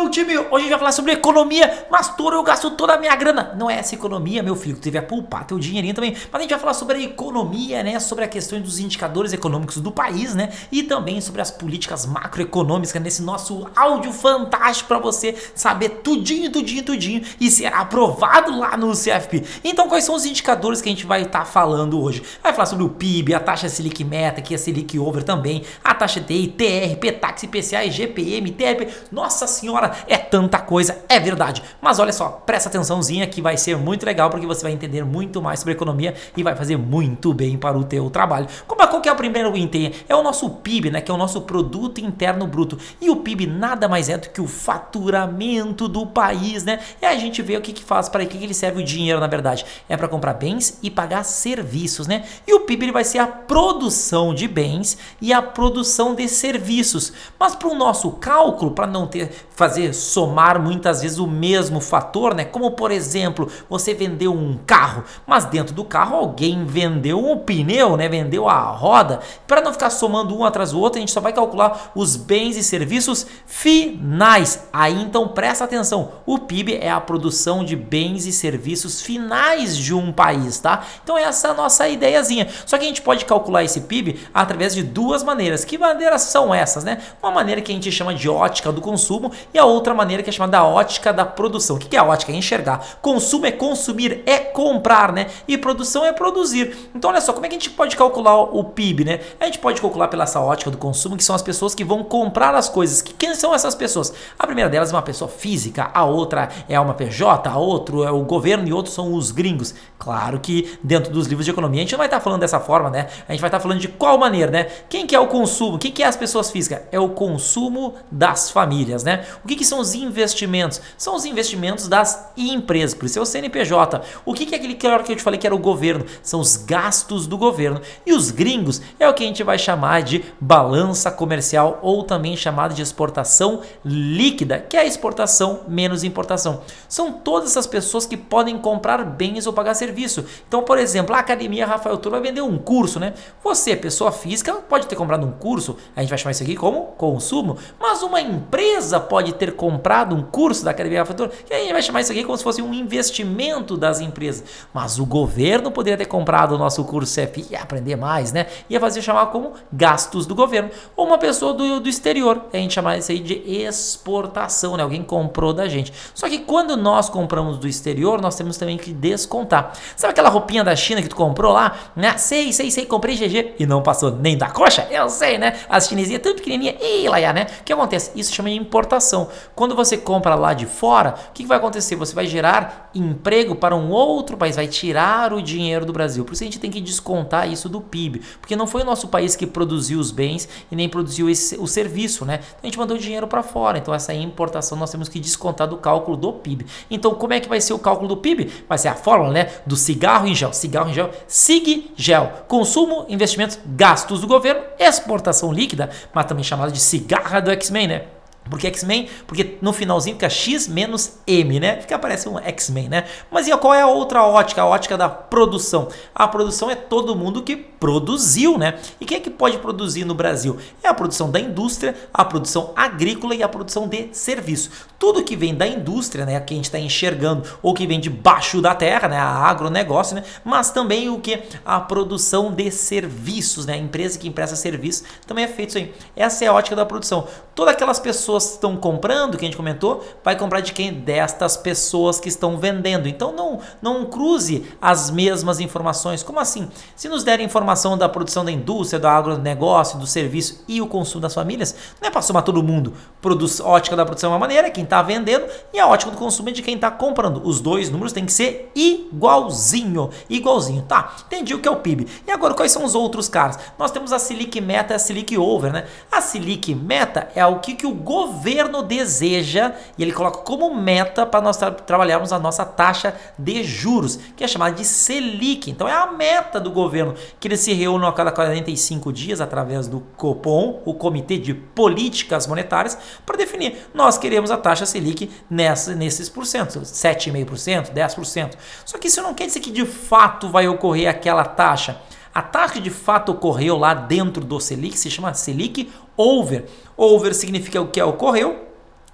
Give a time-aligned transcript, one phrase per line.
[0.00, 0.38] meu time!
[0.38, 3.54] Hoje a gente vai falar sobre economia, mas Toro, eu gasto toda a minha grana.
[3.58, 6.14] Não é essa economia, meu filho, que teve a poupar teu dinheirinho também.
[6.30, 7.98] Mas a gente vai falar sobre a economia, né?
[7.98, 10.50] Sobre a questão dos indicadores econômicos do país, né?
[10.70, 16.84] E também sobre as políticas macroeconômicas nesse nosso áudio fantástico para você saber tudinho, tudinho,
[16.84, 19.44] tudinho e ser aprovado lá no CFP.
[19.64, 22.22] Então, quais são os indicadores que a gente vai estar tá falando hoje?
[22.42, 25.92] Vai falar sobre o PIB, a taxa Selic Meta, que é Selic Over também, a
[25.94, 28.88] taxa DI, TR, PTAX, IPCA, GPM, TRP.
[29.10, 31.62] Nossa senhora, é tanta coisa, é verdade.
[31.80, 35.40] Mas olha só, presta atençãozinha que vai ser muito legal porque você vai entender muito
[35.42, 38.46] mais sobre economia e vai fazer muito bem para o teu trabalho.
[38.66, 39.92] Como, qual que é o primeiro item?
[40.08, 42.78] É o nosso PIB, né, que é o nosso produto interno bruto.
[43.00, 46.80] E o PIB nada mais é do que o faturamento do país, né?
[47.00, 49.20] E a gente vê o que que faz para que, que ele serve o dinheiro,
[49.20, 49.64] na verdade.
[49.88, 52.24] É para comprar bens e pagar serviços, né?
[52.46, 57.12] E o PIB ele vai ser a produção de bens e a produção de serviços.
[57.38, 62.34] Mas para o nosso cálculo, para não ter fazer somar muitas vezes o mesmo fator,
[62.34, 62.44] né?
[62.44, 67.96] Como por exemplo, você vendeu um carro, mas dentro do carro alguém vendeu um pneu,
[67.96, 68.08] né?
[68.08, 69.20] Vendeu a roda.
[69.46, 72.56] Para não ficar somando um atrás do outro, a gente só vai calcular os bens
[72.56, 74.68] e serviços finais.
[74.72, 79.94] Aí então presta atenção, o PIB é a produção de bens e serviços finais de
[79.94, 80.84] um país, tá?
[81.02, 82.48] Então essa é a nossa ideiazinha.
[82.66, 85.64] Só que a gente pode calcular esse PIB através de duas maneiras.
[85.64, 86.98] Que maneiras são essas, né?
[87.22, 90.30] Uma maneira que a gente chama de ótica do consumo e a outra maneira que
[90.30, 91.76] é chamada ótica da produção.
[91.76, 92.32] O que é a ótica?
[92.32, 92.98] É enxergar.
[93.02, 95.26] Consumo é consumir, é comprar, né?
[95.46, 96.90] E produção é produzir.
[96.94, 99.20] Então, olha só, como é que a gente pode calcular o PIB, né?
[99.40, 102.04] A gente pode calcular pela essa ótica do consumo, que são as pessoas que vão
[102.04, 103.02] comprar as coisas.
[103.02, 104.12] Que, quem são essas pessoas?
[104.38, 108.10] A primeira delas é uma pessoa física, a outra é uma PJ, a outro é
[108.10, 109.74] o governo e outros são os gringos.
[109.98, 112.90] Claro que dentro dos livros de economia a gente não vai estar falando dessa forma,
[112.90, 113.08] né?
[113.28, 114.64] A gente vai estar falando de qual maneira, né?
[114.88, 115.78] Quem que é o consumo?
[115.78, 116.82] Quem que é as pessoas físicas?
[116.92, 119.24] É o consumo das famílias, né?
[119.48, 120.78] O que, que são os investimentos?
[120.98, 124.02] São os investimentos das empresas, por isso é o CNPJ.
[124.26, 126.04] O que, que é aquele que eu te falei que era o governo?
[126.22, 127.80] São os gastos do governo.
[128.04, 132.36] E os gringos é o que a gente vai chamar de balança comercial ou também
[132.36, 136.60] chamado de exportação líquida, que é a exportação menos importação.
[136.86, 140.26] São todas essas pessoas que podem comprar bens ou pagar serviço.
[140.46, 143.14] Então, por exemplo, a Academia Rafael Tour vai vender um curso, né?
[143.42, 146.82] Você, pessoa física, pode ter comprado um curso, a gente vai chamar isso aqui como
[146.98, 151.72] consumo, mas uma empresa pode ter comprado um curso da Academia Tour, que a gente
[151.72, 154.44] vai chamar isso aqui como se fosse um investimento das empresas.
[154.72, 158.46] Mas o governo poderia ter comprado o nosso curso CFI e aprender mais, né?
[158.68, 160.70] Ia fazer chamar como gastos do governo.
[160.96, 164.82] Ou uma pessoa do, do exterior, a gente chama isso aí de exportação, né?
[164.82, 165.92] Alguém comprou da gente.
[166.14, 169.72] Só que quando nós compramos do exterior, nós temos também que descontar.
[169.96, 171.76] Sabe aquela roupinha da China que tu comprou lá?
[171.94, 172.16] Né?
[172.18, 174.86] Sei, sei, sei, comprei GG e não passou nem da coxa?
[174.90, 175.58] Eu sei, né?
[175.68, 177.46] As chinesinhas tão pequenininha, e lá, né?
[177.60, 178.12] O que acontece?
[178.14, 179.27] Isso chama de importação.
[179.54, 181.96] Quando você compra lá de fora, o que, que vai acontecer?
[181.96, 186.24] Você vai gerar emprego para um outro país, vai tirar o dinheiro do Brasil.
[186.24, 189.08] Por isso a gente tem que descontar isso do PIB, porque não foi o nosso
[189.08, 192.40] país que produziu os bens e nem produziu esse, o serviço, né?
[192.40, 193.78] Então a gente mandou dinheiro para fora.
[193.78, 196.66] Então essa importação nós temos que descontar do cálculo do PIB.
[196.90, 198.64] Então como é que vai ser o cálculo do PIB?
[198.68, 199.50] Vai ser a fórmula, né?
[199.66, 200.52] Do cigarro em gel.
[200.52, 202.44] Cigarro em gel, SIG gel.
[202.48, 208.17] Consumo, investimentos, gastos do governo, exportação líquida, mas também chamado de cigarra do X-Men, né?
[208.48, 211.80] Porque X-Men, porque no finalzinho fica X menos M, né?
[211.80, 213.04] Fica parece um X-Men, né?
[213.30, 214.62] Mas e qual é a outra ótica?
[214.62, 215.88] A ótica da produção.
[216.14, 218.78] A produção é todo mundo que produziu, né?
[219.00, 220.58] E quem é que pode produzir no Brasil?
[220.82, 224.70] É a produção da indústria, a produção agrícola e a produção de serviço.
[224.98, 226.40] Tudo que vem da indústria, né?
[226.40, 229.18] Que a gente está enxergando, ou que vem debaixo da terra, né?
[229.18, 230.24] A agronegócio, né?
[230.44, 231.40] Mas também o que?
[231.64, 233.74] A produção de serviços, né?
[233.74, 235.94] A empresa que empresta serviço também é feito isso aí.
[236.16, 237.26] Essa é a ótica da produção.
[237.54, 240.92] Todas aquelas pessoas pessoas estão comprando, que a gente comentou, vai comprar de quem?
[240.92, 243.08] Destas pessoas que estão vendendo.
[243.08, 246.22] Então não, não cruze as mesmas informações.
[246.22, 246.68] Como assim?
[246.94, 251.22] Se nos derem informação da produção da indústria, do agronegócio, do serviço e o consumo
[251.22, 252.92] das famílias, não é para somar todo mundo.
[253.20, 256.48] Produz, ótica da produção é uma maneira, quem está vendendo, e a ótica do consumo
[256.48, 257.42] é de quem está comprando.
[257.44, 260.10] Os dois números têm que ser igualzinho.
[260.28, 261.16] Igualzinho, tá?
[261.26, 262.06] Entendi o que é o PIB.
[262.26, 263.58] E agora, quais são os outros caras?
[263.78, 265.86] Nós temos a Selic Meta e a Selic Over, né?
[266.10, 270.74] A Selic Meta é o que, que o governo governo deseja e ele coloca como
[270.74, 275.70] meta para nós tra trabalharmos a nossa taxa de juros, que é chamada de Selic.
[275.70, 279.88] Então é a meta do governo que ele se reúne a cada 45 dias através
[279.88, 283.88] do Copom, o Comitê de Políticas Monetárias, para definir.
[283.94, 288.54] Nós queremos a taxa Selic nessa, nesses porcentos, 7,5%, 10%.
[288.84, 292.00] Só que isso não quer dizer que de fato vai ocorrer aquela taxa.
[292.38, 296.66] A taxa que de fato ocorreu lá dentro do Selic se chama Selic Over.
[296.96, 298.64] Over significa o que ocorreu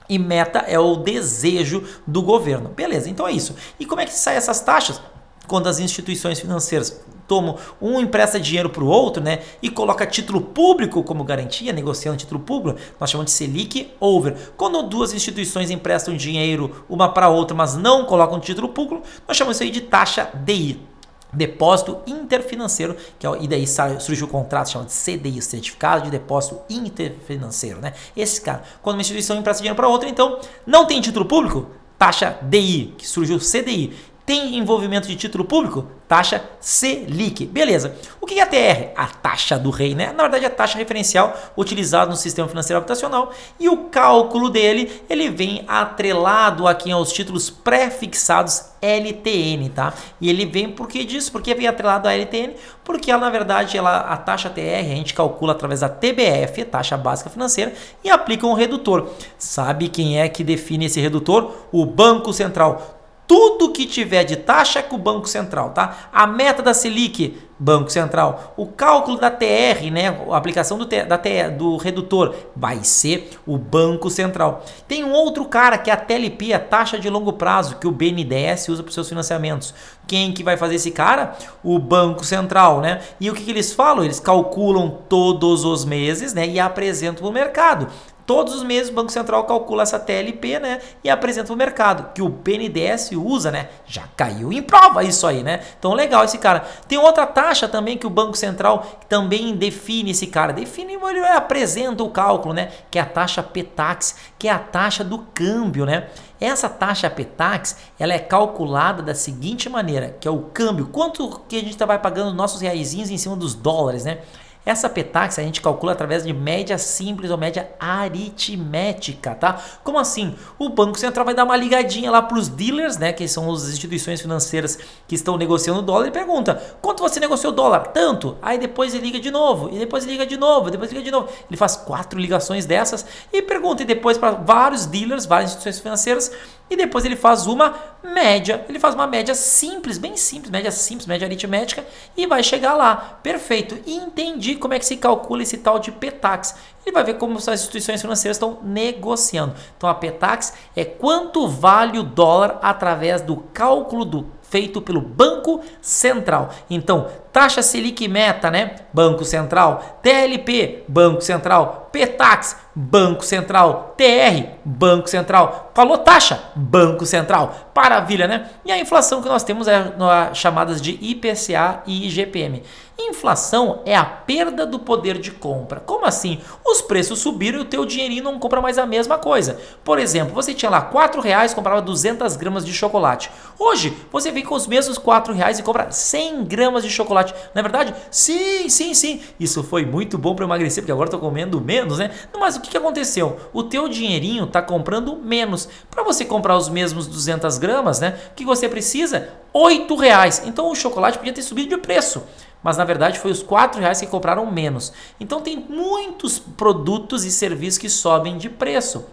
[0.07, 2.69] e meta é o desejo do governo.
[2.69, 3.57] Beleza, então é isso.
[3.81, 5.01] E como é que sai essas taxas?
[5.49, 10.43] Quando as instituições financeiras tomam um empresta dinheiro para o outro, né, e coloca título
[10.43, 14.37] público como garantia, negociando título público, nós chamamos de Selic over.
[14.55, 19.57] Quando duas instituições emprestam dinheiro uma para outra, mas não colocam título público, nós chamamos
[19.57, 20.93] isso aí de taxa DI
[21.35, 27.81] depósito interfinanceiro, que é, e daí surge o contrato chamado CDI, Certificado de Depósito Interfinanceiro,
[27.81, 27.93] né?
[28.17, 32.39] Esse cara, quando uma instituição empresta dinheiro para outra, então não tem título público, taxa
[32.43, 33.93] DI, que surgiu CDI.
[34.27, 35.87] Tem envolvimento de título público?
[36.09, 37.45] Taxa Selic.
[37.45, 37.95] Beleza.
[38.23, 38.93] O que é a TR?
[38.97, 40.15] A taxa do rei, né?
[40.17, 45.03] Na verdade, é a taxa referencial utilizada no sistema financeiro habitacional e o cálculo dele,
[45.11, 49.93] ele vem atrelado aqui aos títulos pré-fixados LTN, tá?
[50.21, 51.33] E ele vem por que disso?
[51.33, 52.55] Porque vem atrelado à LTN?
[52.83, 56.97] Porque ela, na verdade, ela, a taxa TR a gente calcula através da TBF, taxa
[56.97, 57.73] básica financeira,
[58.03, 59.09] e aplica um redutor.
[59.39, 61.55] Sabe quem é que define esse redutor?
[61.73, 62.94] O Banco Central
[63.27, 66.09] tudo que tiver de taxa é com o Banco Central, tá?
[66.13, 68.53] A meta da Selic, Banco Central.
[68.57, 70.09] O cálculo da TR, né?
[70.31, 74.63] A aplicação do, da TR, do redutor vai ser o Banco Central.
[74.87, 77.93] Tem um outro cara que é a TLP, a taxa de longo prazo, que o
[77.93, 79.75] BNDES usa para os seus financiamentos.
[80.07, 81.35] Quem que vai fazer esse cara?
[81.63, 83.01] O Banco Central, né?
[83.19, 84.05] E o que, que eles falam?
[84.05, 86.47] Eles calculam todos os meses, né?
[86.47, 87.89] E apresentam para o mercado.
[88.27, 92.23] Todos os meses o Banco Central calcula essa TLP, né, e apresenta o mercado, que
[92.23, 93.69] o BNDES usa, né?
[93.87, 95.61] Já caiu em prova isso aí, né?
[95.79, 96.65] Então legal esse cara.
[96.89, 102.03] Tem outra taxa também que o Banco Central também define esse cara, define, ele apresenta
[102.03, 106.09] o cálculo, né, que é a taxa PTax, que é a taxa do câmbio, né?
[106.41, 111.57] Essa taxa PTax, ela é calculada da seguinte maneira, que é o câmbio, quanto que
[111.57, 114.19] a gente tá vai pagando nossos reaisinhos em cima dos dólares, né?
[114.65, 119.61] Essa petax a gente calcula através de média simples ou média aritmética, tá?
[119.83, 120.35] Como assim?
[120.59, 123.69] O Banco Central vai dar uma ligadinha lá para os dealers, né, que são as
[123.69, 128.39] instituições financeiras que estão negociando o dólar e pergunta: "Quanto você negociou o dólar?" Tanto.
[128.41, 131.11] Aí depois ele liga de novo, e depois ele liga de novo, depois liga de
[131.11, 131.29] novo.
[131.49, 136.33] Ele faz quatro ligações dessas e pergunta e depois para vários dealers, várias instituições financeiras
[136.69, 138.65] e depois ele faz uma média.
[138.69, 141.85] Ele faz uma média simples, bem simples, média simples, média aritmética
[142.17, 142.97] e vai chegar lá.
[143.23, 143.79] Perfeito.
[143.87, 146.57] E entendi como é que se calcula esse tal de PETAX.
[146.85, 149.55] Ele vai ver como as instituições financeiras estão negociando.
[149.77, 155.63] Então a PETAX é quanto vale o dólar através do cálculo do feito pelo Banco
[155.81, 156.51] Central.
[156.71, 158.77] Então, taxa Selic meta, né?
[158.93, 165.73] Banco Central, TLP, Banco Central, PETAX, Banco Central, TR, Banco Central.
[165.75, 167.73] Falou taxa, Banco Central.
[167.75, 168.51] Maravilha, né?
[168.65, 169.93] E a inflação que nós temos é
[170.33, 172.63] chamadas de IPCA e IGPM.
[172.97, 175.81] Inflação é a perda do poder de compra.
[175.81, 176.41] Como assim?
[176.65, 179.59] Os preços subiram e o teu dinheirinho não compra mais a mesma coisa.
[179.83, 183.31] Por exemplo, você tinha lá 4 reais comprava 200 gramas de chocolate.
[183.59, 187.24] Hoje, você vem com os mesmos 4 reais e compra 100 gramas de chocolate.
[187.33, 187.95] Não é verdade?
[188.11, 189.23] Sim, sim, sim.
[189.39, 192.11] Isso foi muito bom para emagrecer, porque agora estou comendo menos, né?
[192.39, 193.39] Mas o que, aconteceu?
[193.53, 195.69] O teu dinheirinho está comprando menos.
[195.91, 198.19] Para você comprar os mesmos 200 gramas, né?
[198.33, 199.29] O que você precisa?
[199.53, 200.43] 8 reais.
[200.45, 202.23] Então o chocolate podia ter subido de preço
[202.65, 204.91] mas na verdade foi os 4 reais que compraram menos.
[205.21, 209.05] Então tem muitos produtos e serviços que sobem de preço.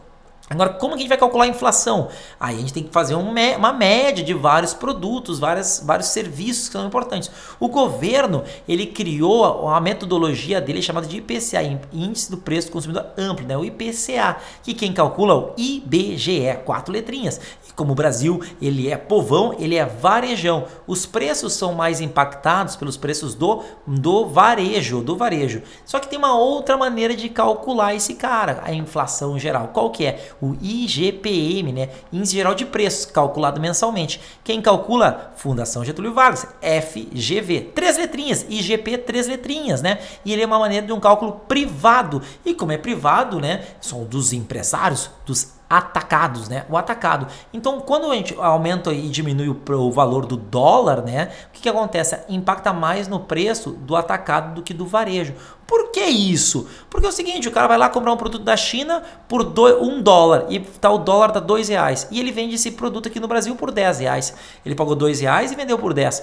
[0.52, 2.10] Agora, como que a gente vai calcular a inflação?
[2.38, 6.74] Aí a gente tem que fazer uma média de vários produtos, várias, vários serviços que
[6.74, 7.32] são importantes.
[7.58, 13.06] O governo ele criou uma metodologia dele chamada de IPCA, Índice do Preço do Consumidor
[13.18, 13.56] Amplo, né?
[13.56, 17.40] o IPCA, que quem calcula é o IBGE, quatro letrinhas.
[17.82, 20.66] Como o Brasil ele é povão, ele é varejão.
[20.86, 25.64] Os preços são mais impactados pelos preços do, do varejo, do varejo.
[25.84, 29.70] Só que tem uma outra maneira de calcular esse cara, a inflação geral.
[29.74, 30.30] Qual que é?
[30.40, 31.90] o IGPM, né?
[32.14, 34.22] Índice Geral de Preços, calculado mensalmente.
[34.44, 35.34] Quem calcula?
[35.36, 37.72] Fundação Getúlio Vargas, FGV.
[37.74, 39.98] Três letrinhas, IGP, três letrinhas, né?
[40.24, 42.22] E ele é uma maneira de um cálculo privado.
[42.46, 43.64] E como é privado, né?
[43.82, 46.66] São dos empresários, dos atacados, né?
[46.70, 47.28] O atacado.
[47.54, 51.32] Então, quando a gente aumenta e diminui o, o valor do dólar, né?
[51.48, 52.20] O que, que acontece?
[52.28, 55.34] Impacta mais no preço do atacado do que do varejo.
[55.66, 56.68] Por que isso?
[56.90, 59.82] Porque é o seguinte, o cara vai lá comprar um produto da China por do,
[59.82, 62.06] um dólar e tá, o dólar dá dois reais.
[62.12, 64.36] E ele vende esse produto aqui no Brasil por 10 reais.
[64.66, 66.22] Ele pagou dois reais e vendeu por 10.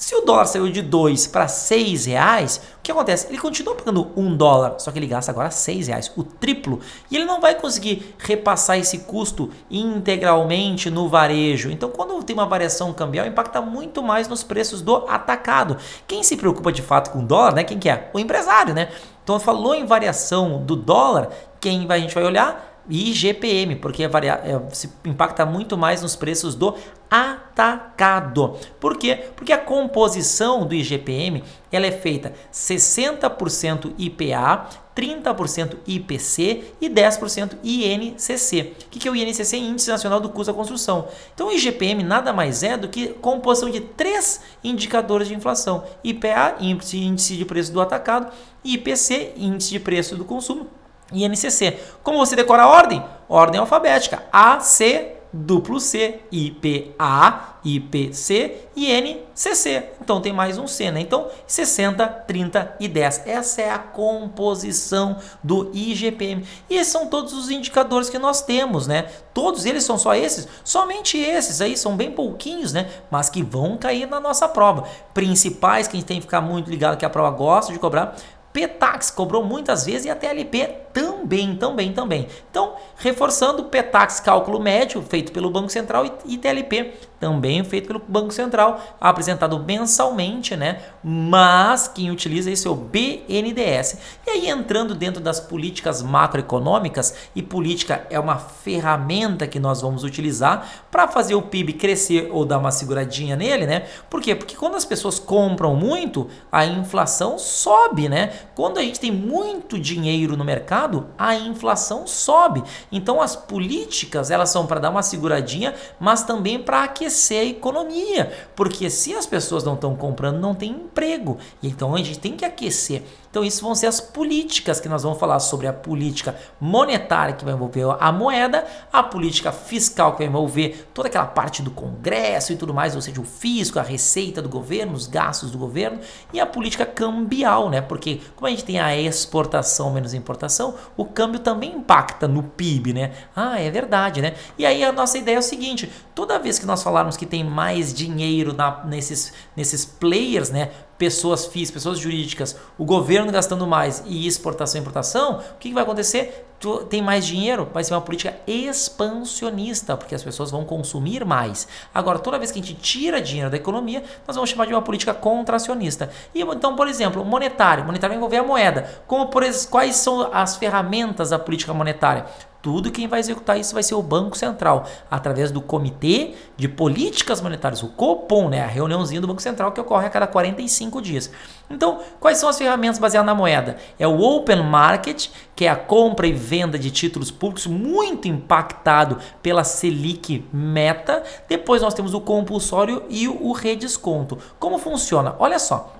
[0.00, 3.26] Se o dólar saiu de 2 para 6 reais, o que acontece?
[3.28, 6.80] Ele continua pagando 1 dólar, só que ele gasta agora 6 reais, o triplo.
[7.10, 11.70] E ele não vai conseguir repassar esse custo integralmente no varejo.
[11.70, 15.76] Então, quando tem uma variação cambial, impacta muito mais nos preços do atacado.
[16.08, 17.62] Quem se preocupa de fato com o dólar, né?
[17.62, 18.10] Quem que é?
[18.14, 18.88] O empresário, né?
[19.22, 21.28] Então, falou em variação do dólar,
[21.60, 22.69] quem a gente vai olhar?
[22.90, 26.74] IGPM, porque varia, é, se impacta muito mais nos preços do
[27.10, 28.56] atacado.
[28.78, 29.24] Por quê?
[29.34, 31.42] Porque a composição do IGPM
[31.72, 38.74] ela é feita 60% IPA, 30% IPC e 10% INCC.
[38.86, 39.56] O que é o INCC?
[39.56, 41.08] Índice Nacional do Custo da Construção.
[41.34, 46.56] Então o IGPM nada mais é do que composição de três indicadores de inflação: IPA,
[46.60, 48.32] índice de preço do atacado,
[48.64, 50.79] IPC, índice de preço do consumo, e
[51.12, 51.78] INCC.
[52.02, 53.02] Como você decora a ordem?
[53.28, 59.90] Ordem alfabética: A, C, duplo C, IPA, IPC e NCC.
[60.00, 61.00] Então tem mais um C, né?
[61.00, 63.26] Então 60, 30 e 10.
[63.26, 66.44] Essa é a composição do IGPM.
[66.68, 69.06] E esses são todos os indicadores que nós temos, né?
[69.32, 70.48] Todos eles são só esses?
[70.64, 72.90] Somente esses aí, são bem pouquinhos, né?
[73.10, 74.88] Mas que vão cair na nossa prova.
[75.14, 78.16] Principais que a gente tem que ficar muito ligado que a prova gosta de cobrar
[78.52, 82.26] Petax cobrou muitas vezes e a TLP também, também, também.
[82.50, 88.32] Então, reforçando, Petax cálculo médio feito pelo Banco Central e, TLP também feito pelo Banco
[88.32, 90.80] Central, apresentado mensalmente, né?
[91.04, 93.98] Mas quem utiliza esse é o BNDES.
[94.26, 100.02] E aí entrando dentro das políticas macroeconômicas, e política é uma ferramenta que nós vamos
[100.02, 103.84] utilizar para fazer o PIB crescer ou dar uma seguradinha nele, né?
[104.08, 104.34] Por quê?
[104.34, 108.32] Porque quando as pessoas compram muito, a inflação sobe, né?
[108.54, 110.79] Quando a gente tem muito dinheiro no mercado,
[111.18, 112.62] a inflação sobe.
[112.92, 118.32] Então as políticas, elas são para dar uma seguradinha, mas também para aquecer a economia,
[118.54, 121.38] porque se as pessoas não estão comprando, não tem emprego.
[121.62, 123.02] Então a gente tem que aquecer.
[123.30, 127.44] Então, isso vão ser as políticas que nós vamos falar sobre a política monetária que
[127.44, 132.52] vai envolver a moeda, a política fiscal que vai envolver toda aquela parte do Congresso
[132.52, 136.00] e tudo mais, ou seja, o fisco, a receita do governo, os gastos do governo,
[136.32, 137.80] e a política cambial, né?
[137.80, 142.92] Porque como a gente tem a exportação menos importação, o câmbio também impacta no PIB,
[142.92, 143.12] né?
[143.34, 144.34] Ah, é verdade, né?
[144.58, 147.42] E aí a nossa ideia é o seguinte: toda vez que nós falarmos que tem
[147.42, 150.68] mais dinheiro na, nesses, nesses players, né?
[150.98, 155.74] pessoas físicas, pessoas jurídicas, o governo gastando mais e exportação e importação, o que, que
[155.74, 156.46] vai acontecer?
[156.90, 161.66] Tem mais dinheiro, vai ser uma política expansionista, porque as pessoas vão consumir mais.
[161.94, 164.82] Agora, toda vez que a gente tira dinheiro da economia, nós vamos chamar de uma
[164.82, 166.10] política contracionista.
[166.34, 169.00] E então, por exemplo, monetário, monetário vai envolver a moeda.
[169.06, 172.26] Como por quais são as ferramentas da política monetária?
[172.62, 177.40] Tudo quem vai executar isso vai ser o Banco Central, através do Comitê de Políticas
[177.40, 178.62] Monetárias, o COPOM, né?
[178.62, 181.30] a reuniãozinha do Banco Central que ocorre a cada 45 dias.
[181.70, 183.76] Então, quais são as ferramentas baseadas na moeda?
[183.98, 189.18] É o Open Market, que é a compra e venda de títulos públicos, muito impactado
[189.42, 191.22] pela Selic meta.
[191.48, 194.38] Depois nós temos o compulsório e o redesconto.
[194.58, 195.34] Como funciona?
[195.38, 195.99] Olha só.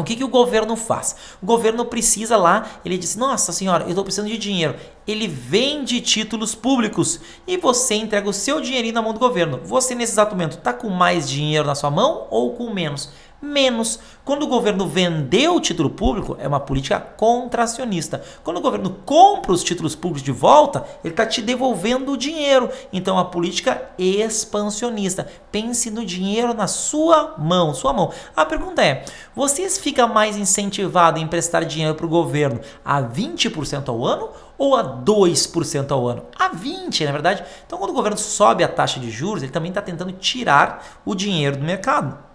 [0.00, 1.16] O que, que o governo faz?
[1.42, 4.74] O governo precisa lá, ele diz: Nossa senhora, eu estou precisando de dinheiro.
[5.06, 9.60] Ele vende títulos públicos e você entrega o seu dinheirinho na mão do governo.
[9.64, 13.10] Você, nesse exato momento, está com mais dinheiro na sua mão ou com menos?
[13.40, 13.98] Menos.
[14.24, 18.22] Quando o governo vendeu o título público, é uma política contracionista.
[18.44, 22.68] Quando o governo compra os títulos públicos de volta, ele está te devolvendo o dinheiro.
[22.92, 25.26] Então, é uma política expansionista.
[25.50, 28.12] Pense no dinheiro na sua mão, sua mão.
[28.36, 29.04] A pergunta é:
[29.34, 34.28] vocês ficam mais incentivados a emprestar dinheiro para o governo a 20% ao ano
[34.58, 36.24] ou a 2% ao ano?
[36.38, 37.44] A 20%, na verdade.
[37.66, 41.14] Então, quando o governo sobe a taxa de juros, ele também está tentando tirar o
[41.14, 42.27] dinheiro do mercado.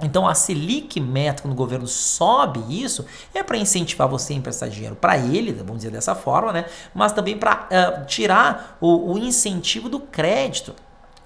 [0.00, 4.68] Então a Selic meta, quando o governo sobe isso, é para incentivar você a emprestar
[4.68, 6.66] dinheiro para ele, vamos dizer dessa forma, né?
[6.94, 10.74] mas também para uh, tirar o, o incentivo do crédito.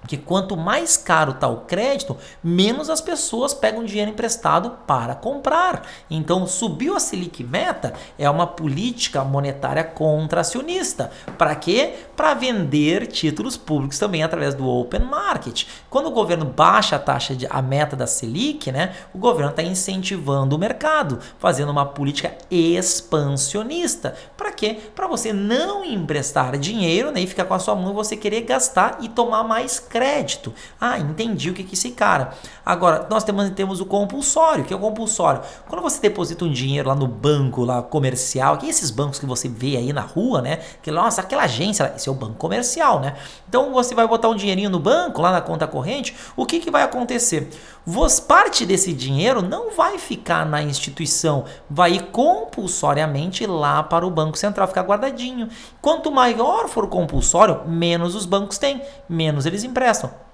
[0.02, 5.86] Porque quanto mais caro está o crédito, menos as pessoas pegam dinheiro emprestado para comprar.
[6.10, 11.12] Então, subiu a Selic meta é uma política monetária contracionista.
[11.38, 11.94] Para quê?
[12.16, 15.66] Para vender títulos públicos também através do open market.
[15.88, 19.62] Quando o governo baixa a taxa de a meta da Selic, né, o governo está
[19.62, 24.16] incentivando o mercado, fazendo uma política expansionista.
[24.36, 24.78] Para quê?
[24.96, 28.40] Para você não emprestar dinheiro né, e ficar com a sua mão e você querer
[28.40, 30.54] gastar e tomar mais crédito.
[30.80, 32.30] Ah, entendi o que é esse cara.
[32.64, 34.64] Agora, nós temos, temos o compulsório.
[34.64, 35.42] Que é o compulsório?
[35.68, 39.48] Quando você deposita um dinheiro lá no banco lá comercial, que esses bancos que você
[39.48, 40.60] vê aí na rua, né?
[40.82, 43.14] Que, nossa, aquela agência, esse é o banco comercial, né?
[43.46, 46.70] Então você vai botar um dinheirinho no banco, lá na conta corrente, o que, que
[46.70, 47.50] vai acontecer?
[47.84, 54.10] Você, parte desse dinheiro não vai ficar na instituição, vai ir compulsoriamente lá para o
[54.10, 55.48] Banco Central, ficar guardadinho.
[55.82, 59.81] Quanto maior for o compulsório, menos os bancos têm, menos eles emprestam.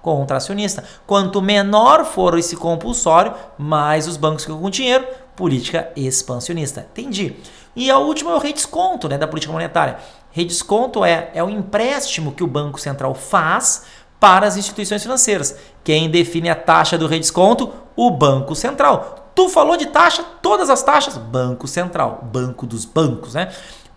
[0.01, 0.83] Contracionista.
[1.05, 5.05] Quanto menor for esse compulsório, mais os bancos ficam com dinheiro.
[5.35, 6.87] Política expansionista.
[6.91, 7.35] Entendi.
[7.75, 9.97] E a última é o redesconto né, da política monetária.
[10.31, 13.83] Redesconto é, é o empréstimo que o Banco Central faz
[14.19, 15.55] para as instituições financeiras.
[15.83, 17.71] Quem define a taxa do redesconto?
[17.95, 19.31] O Banco Central.
[19.33, 21.15] Tu falou de taxa, todas as taxas?
[21.15, 23.49] Banco Central, banco dos bancos, né?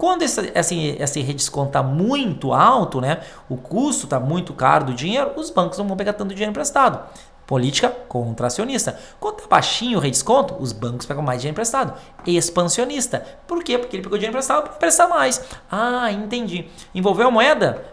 [0.02, 3.20] Quando esse, esse, esse redesconto está muito alto, né?
[3.48, 6.98] O custo está muito caro do dinheiro, os bancos não vão pegar tanto dinheiro emprestado.
[7.46, 8.98] Política contracionista.
[9.20, 11.96] Quando está baixinho o redesconto, os bancos pegam mais dinheiro emprestado.
[12.26, 13.24] Expansionista.
[13.46, 13.78] Por quê?
[13.78, 15.40] Porque ele pegou dinheiro emprestado para emprestar mais.
[15.70, 16.66] Ah, entendi.
[16.92, 17.84] Envolveu a moeda?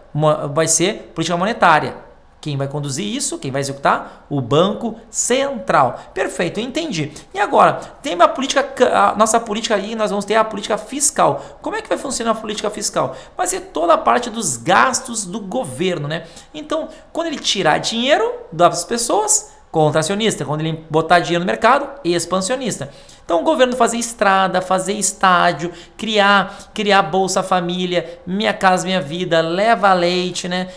[0.52, 2.09] Vai ser política monetária
[2.40, 3.38] quem vai conduzir isso?
[3.38, 4.26] Quem vai executar?
[4.30, 6.00] O Banco Central.
[6.14, 7.12] Perfeito, entendi.
[7.34, 11.44] E agora, tem uma política, a nossa política aí, nós vamos ter a política fiscal.
[11.60, 13.14] Como é que vai funcionar a política fiscal?
[13.36, 16.26] Vai ser toda a parte dos gastos do governo, né?
[16.54, 20.44] Então, quando ele tirar dinheiro das pessoas, contracionista.
[20.44, 22.90] Quando ele botar dinheiro no mercado, expansionista.
[23.24, 29.40] Então o governo fazer estrada, fazer estádio, criar, criar Bolsa Família, Minha Casa Minha Vida,
[29.40, 30.68] leva leite, né?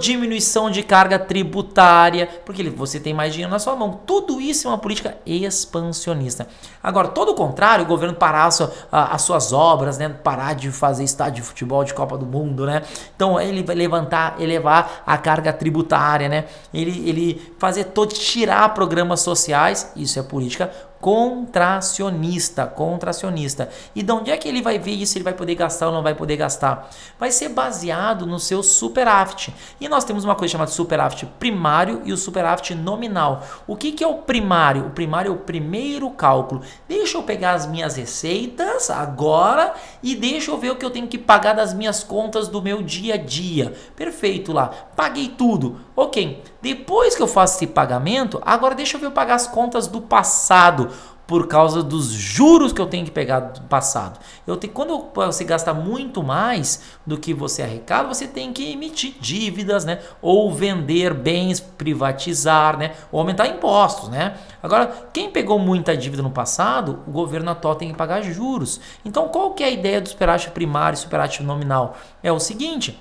[0.00, 4.00] Diminuição de carga tributária, porque você tem mais dinheiro na sua mão.
[4.04, 6.48] Tudo isso é uma política expansionista.
[6.82, 8.50] Agora, todo o contrário, o governo parar
[8.90, 10.08] as suas obras, né?
[10.08, 12.82] Parar de fazer estádio de futebol de Copa do Mundo, né?
[13.14, 16.46] Então ele vai levantar, elevar a carga tributária, né?
[16.74, 20.70] Ele, ele fazer todo, tirar programas sociais, isso é política
[21.00, 23.70] contracionista, contracionista.
[23.94, 25.16] E de onde é que ele vai ver isso?
[25.16, 26.90] Ele vai poder gastar ou não vai poder gastar?
[27.18, 29.54] Vai ser baseado no seu superávit.
[29.80, 33.42] E nós temos uma coisa chamada superávit primário e o superávit nominal.
[33.66, 34.86] O que, que é o primário?
[34.86, 36.62] O primário é o primeiro cálculo.
[36.88, 41.08] Deixa eu pegar as minhas receitas agora e deixa eu ver o que eu tenho
[41.08, 43.74] que pagar das minhas contas do meu dia a dia.
[43.94, 44.68] Perfeito lá.
[44.96, 45.80] Paguei tudo.
[45.94, 46.42] Ok.
[46.62, 50.00] Depois que eu faço esse pagamento, agora deixa eu ver eu pagar as contas do
[50.00, 50.90] passado
[51.30, 54.18] por causa dos juros que eu tenho que pegar do passado.
[54.44, 59.14] Eu tenho, quando você gasta muito mais do que você arrecada, você tem que emitir
[59.20, 60.00] dívidas, né?
[60.20, 62.96] Ou vender bens, privatizar, né?
[63.12, 64.38] Ou aumentar impostos, né?
[64.60, 68.80] Agora, quem pegou muita dívida no passado, o governo atual tem que pagar juros.
[69.04, 71.96] Então, qual que é a ideia do superávit primário e superávit nominal?
[72.24, 72.98] É o seguinte,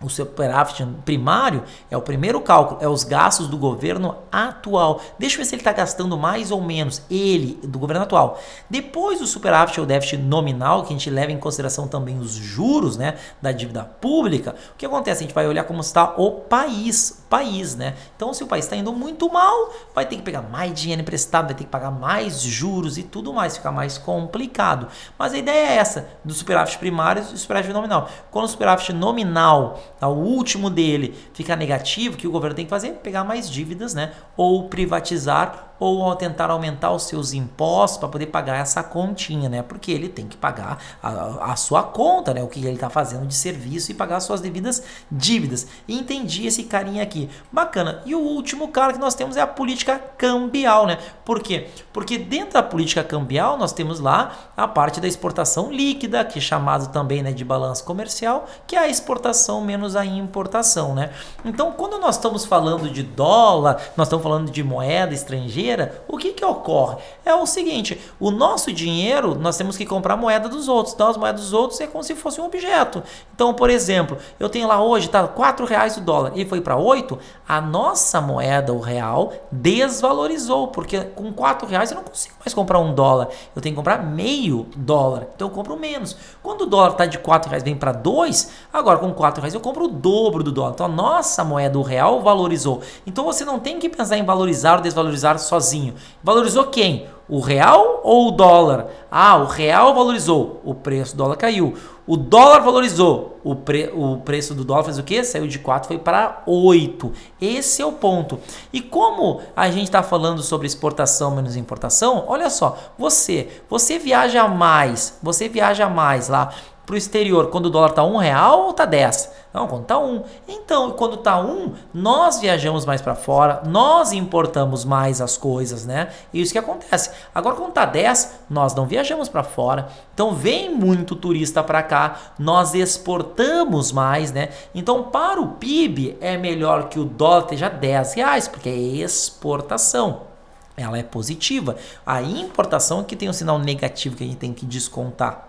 [0.00, 5.00] o superávit primário é o primeiro cálculo, é os gastos do governo atual.
[5.18, 8.38] Deixa eu ver se ele está gastando mais ou menos, ele, do governo atual.
[8.70, 12.30] Depois do superávit é o déficit nominal, que a gente leva em consideração também os
[12.30, 14.54] juros né, da dívida pública.
[14.74, 15.24] O que acontece?
[15.24, 17.94] A gente vai olhar como está o país, país, né?
[18.14, 21.46] Então, se o país está indo muito mal, vai ter que pegar mais dinheiro emprestado,
[21.46, 24.86] vai ter que pagar mais juros e tudo mais, fica mais complicado.
[25.18, 28.08] Mas a ideia é essa, do superávit primário e do superávit nominal.
[28.30, 30.08] Quando o superávit nominal Tá?
[30.08, 32.92] o último dele ficar negativo, o que o governo tem que fazer?
[33.02, 34.12] Pegar mais dívidas, né?
[34.36, 39.62] Ou privatizar ou tentar aumentar os seus impostos para poder pagar essa continha, né?
[39.62, 42.42] Porque ele tem que pagar a, a sua conta, né?
[42.42, 45.66] O que ele está fazendo de serviço e pagar as suas devidas dívidas.
[45.88, 47.28] entendi esse carinha aqui.
[47.52, 48.02] Bacana.
[48.04, 50.98] E o último cara que nós temos é a política cambial, né?
[51.24, 51.68] Por quê?
[51.92, 56.42] Porque dentro da política cambial nós temos lá a parte da exportação líquida, que é
[56.42, 61.10] chamado também né, de balanço comercial, que é a exportação menos a importação, né?
[61.44, 66.16] Então, quando nós estamos falando de dólar, nós estamos falando de moeda estrangeira, brasileira, o
[66.16, 66.96] que, que ocorre?
[67.24, 70.94] É o seguinte: o nosso dinheiro, nós temos que comprar moeda dos outros.
[70.94, 73.02] Então, as moedas dos outros é como se fosse um objeto.
[73.34, 76.76] Então, por exemplo, eu tenho lá hoje, tá 4 reais o dólar, e foi para
[76.76, 82.54] 8, a nossa moeda, o real, desvalorizou, porque com 4 reais eu não consigo mais
[82.54, 83.28] comprar um dólar.
[83.54, 85.28] Eu tenho que comprar meio dólar.
[85.34, 86.16] Então, eu compro menos.
[86.42, 89.60] Quando o dólar está de 4 reais, vem para 2, agora com 4 reais eu
[89.60, 90.72] compro o dobro do dólar.
[90.72, 92.80] Então, a nossa moeda, o real, valorizou.
[93.06, 95.94] Então, você não tem que pensar em valorizar ou desvalorizar só sozinho.
[96.22, 97.06] Valorizou quem?
[97.28, 98.86] O real ou o dólar?
[99.10, 101.74] Ah, o real valorizou, o preço do dólar caiu.
[102.06, 105.22] O dólar valorizou, o, pre, o preço do dólar fez o quê?
[105.22, 107.12] Saiu de 4, foi para 8.
[107.38, 108.40] Esse é o ponto.
[108.72, 114.48] E como a gente está falando sobre exportação menos importação, olha só, você, você viaja
[114.48, 116.50] mais, você viaja mais lá
[116.88, 119.30] para o exterior quando o dólar está um real ou está 10?
[119.52, 120.22] Não, quando está um.
[120.48, 126.08] Então, quando está um, nós viajamos mais para fora, nós importamos mais as coisas, né?
[126.32, 127.10] Isso que acontece.
[127.34, 129.88] Agora, quando está 10, nós não viajamos para fora.
[130.14, 134.48] Então, vem muito turista para cá, nós exportamos mais, né?
[134.74, 140.26] Então, para o PIB, é melhor que o dólar esteja 10 reais, porque é exportação
[140.74, 141.74] ela é positiva.
[142.06, 145.47] A importação é que tem um sinal negativo que a gente tem que descontar.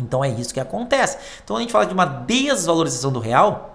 [0.00, 1.18] Então é isso que acontece.
[1.44, 3.70] Então a gente fala de uma desvalorização do real,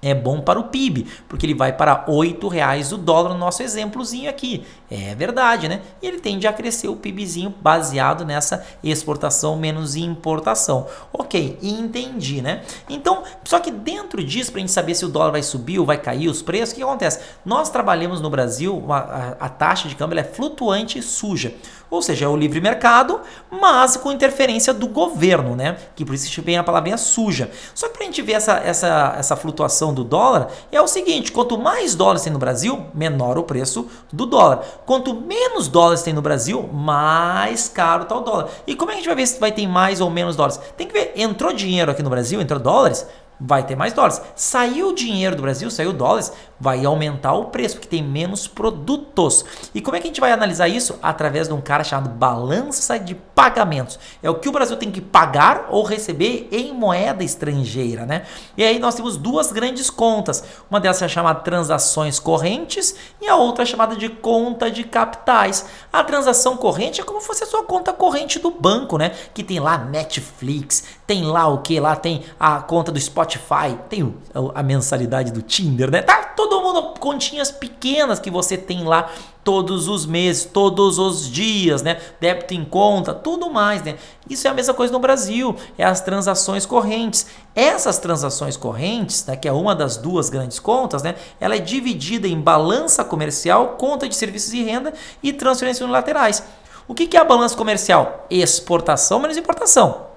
[0.00, 3.62] é bom para o PIB, porque ele vai para R$ reais o dólar no nosso
[3.62, 4.64] exemplozinho aqui.
[4.90, 5.82] É verdade, né?
[6.00, 10.86] E ele tende a crescer o PIBzinho baseado nessa exportação menos importação.
[11.12, 12.62] Ok, entendi, né?
[12.88, 15.86] Então, só que dentro disso, para a gente saber se o dólar vai subir ou
[15.86, 17.20] vai cair os preços, o que acontece?
[17.44, 21.52] Nós trabalhamos no Brasil, a, a, a taxa de câmbio é flutuante e suja.
[21.90, 23.20] Ou seja, é o livre mercado,
[23.50, 25.76] mas com interferência do governo, né?
[25.96, 27.50] Que por isso vem a palavrinha suja.
[27.74, 31.32] Só que para a gente ver essa, essa, essa flutuação do dólar, é o seguinte:
[31.32, 34.64] quanto mais dólares tem no Brasil, menor o preço do dólar.
[34.84, 38.48] Quanto menos dólares tem no Brasil, mais caro está o dólar.
[38.66, 40.60] E como é que a gente vai ver se vai ter mais ou menos dólares?
[40.76, 43.06] Tem que ver, entrou dinheiro aqui no Brasil, entrou dólares,
[43.40, 44.20] vai ter mais dólares.
[44.34, 49.44] Saiu dinheiro do Brasil, saiu dólares, vai aumentar o preço, porque tem menos produtos.
[49.74, 50.98] E como é que a gente vai analisar isso?
[51.02, 53.98] Através de um cara chamado balança de pagamentos.
[54.22, 58.24] É o que o Brasil tem que pagar ou receber em moeda estrangeira, né?
[58.56, 60.42] E aí nós temos duas grandes contas.
[60.70, 65.66] Uma delas é chamada transações correntes e a outra é chamada de conta de capitais.
[65.92, 69.12] A transação corrente é como se fosse a sua conta corrente do banco, né?
[69.32, 71.80] Que tem lá Netflix, tem lá o que?
[71.80, 74.14] Lá tem a conta do Spotify, tem
[74.54, 76.02] a mensalidade do Tinder, né?
[76.02, 79.10] Tá todo mundo continhas pequenas que você tem lá
[79.42, 81.98] todos os meses, todos os dias, né?
[82.20, 83.96] Débito em conta, tudo mais, né?
[84.28, 87.26] Isso é a mesma coisa no Brasil, é as transações correntes.
[87.54, 91.14] Essas transações correntes, né, que é uma das duas grandes contas, né?
[91.40, 94.92] Ela é dividida em balança comercial, conta de serviços e renda
[95.22, 96.42] e transferências unilaterais.
[96.86, 98.26] O que é a balança comercial?
[98.28, 100.07] Exportação menos importação.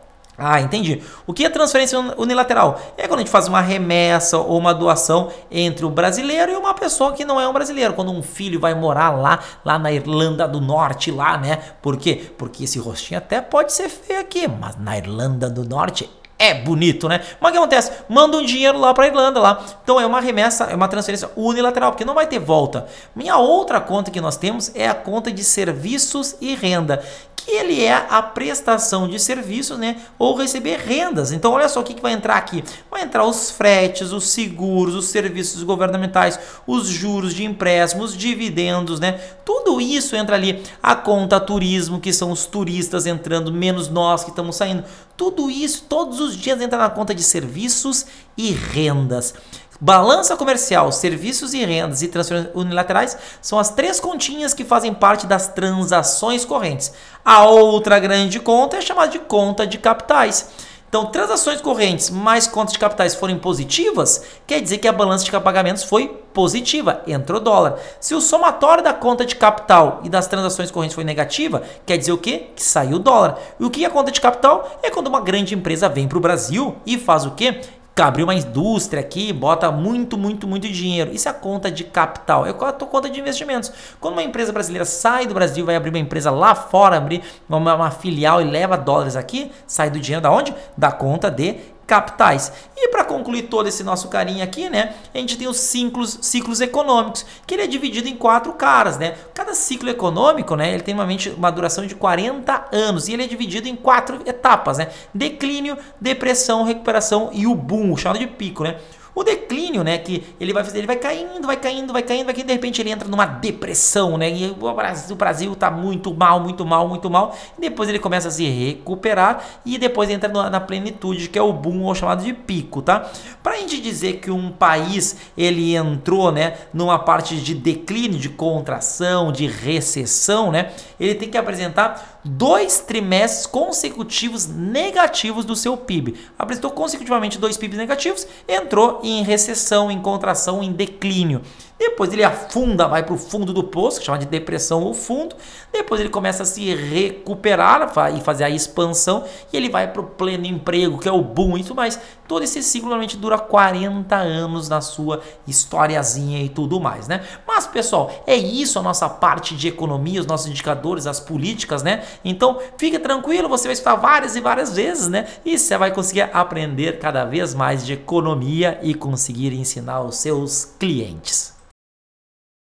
[0.44, 1.04] Ah, entendi.
[1.28, 2.82] O que é transferência unilateral?
[2.98, 6.74] É quando a gente faz uma remessa ou uma doação entre o brasileiro e uma
[6.74, 7.94] pessoa que não é um brasileiro.
[7.94, 11.60] Quando um filho vai morar lá, lá na Irlanda do Norte, lá, né?
[11.80, 12.32] Por quê?
[12.40, 16.10] Porque esse rostinho até pode ser feio aqui, mas na Irlanda do Norte
[16.42, 17.22] é bonito, né?
[17.40, 17.92] Mas o que acontece?
[18.10, 19.64] Manda um dinheiro lá para Irlanda lá.
[19.84, 22.88] Então é uma remessa, é uma transferência unilateral, porque não vai ter volta.
[23.16, 27.04] Minha outra conta que nós temos é a conta de serviços e renda,
[27.36, 31.32] que ele é a prestação de serviços, né, ou receber rendas.
[31.32, 32.64] Então, olha só o que, que vai entrar aqui.
[32.90, 39.20] Vai entrar os fretes, os seguros, os serviços governamentais, os juros de empréstimos, dividendos, né?
[39.46, 40.64] Tudo isso entra ali.
[40.82, 44.84] A conta turismo, que são os turistas entrando, menos nós que estamos saindo.
[45.22, 49.36] Tudo isso, todos os dias entra na conta de serviços e rendas.
[49.80, 55.28] Balança comercial, serviços e rendas e transferências unilaterais são as três continhas que fazem parte
[55.28, 56.92] das transações correntes.
[57.24, 60.50] A outra grande conta é chamada de conta de capitais.
[60.92, 65.32] Então, transações correntes mais contas de capitais forem positivas, quer dizer que a balança de
[65.32, 67.80] pagamentos foi positiva, entrou dólar.
[67.98, 72.12] Se o somatório da conta de capital e das transações correntes foi negativa, quer dizer
[72.12, 72.48] o quê?
[72.54, 73.40] Que saiu dólar.
[73.58, 74.70] E o que é conta de capital?
[74.84, 77.62] É quando uma grande empresa vem para o Brasil e faz o quê?
[78.00, 81.12] Abrir uma indústria aqui, bota muito, muito, muito dinheiro.
[81.14, 83.72] Isso é a conta de capital, é a conta de investimentos.
[84.00, 87.76] Quando uma empresa brasileira sai do Brasil, vai abrir uma empresa lá fora, abrir uma,
[87.76, 90.54] uma filial e leva dólares aqui, sai do dinheiro da onde?
[90.78, 91.58] Da conta de
[91.92, 92.54] capitais.
[92.78, 96.62] E para concluir todo esse nosso carinho aqui, né, a gente tem os ciclos, ciclos
[96.62, 99.16] econômicos, que ele é dividido em quatro caras, né?
[99.34, 103.28] Cada ciclo econômico, né, ele tem uma, uma duração de 40 anos e ele é
[103.28, 104.88] dividido em quatro etapas, né?
[105.14, 108.78] Declínio, depressão, recuperação e o boom, chamado de pico, né?
[109.14, 112.34] O declínio, né, que ele vai fazer, ele vai caindo, vai caindo, vai caindo, vai
[112.34, 114.32] caindo, de repente ele entra numa depressão, né?
[114.32, 117.36] E o Brasil, o Brasil tá muito mal, muito mal, muito mal.
[117.58, 121.52] E depois ele começa a se recuperar e depois entra na plenitude, que é o
[121.52, 123.12] boom ou chamado de pico, tá?
[123.44, 129.32] Pra gente dizer que um país ele entrou, né, numa parte de declínio, de contração,
[129.32, 130.72] de recessão, né?
[131.00, 136.16] Ele tem que apresentar dois trimestres consecutivos negativos do seu PIB.
[136.38, 141.42] Apresentou consecutivamente dois PIBs negativos, entrou em recessão, em contração, em declínio.
[141.82, 145.36] Depois ele afunda, vai para o fundo do poço, que chama de depressão ou fundo.
[145.74, 149.24] Depois ele começa a se recuperar e fazer a expansão.
[149.52, 152.00] E ele vai para o pleno emprego, que é o boom e tudo mais.
[152.28, 157.24] Todo esse ciclo normalmente dura 40 anos na sua historiazinha e tudo mais, né?
[157.48, 162.04] Mas, pessoal, é isso a nossa parte de economia, os nossos indicadores, as políticas, né?
[162.24, 165.26] Então, fique tranquilo, você vai escutar várias e várias vezes, né?
[165.44, 170.64] E você vai conseguir aprender cada vez mais de economia e conseguir ensinar os seus
[170.78, 171.60] clientes.